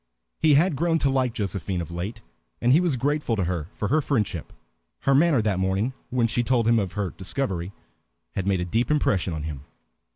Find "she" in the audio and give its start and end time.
6.25-6.41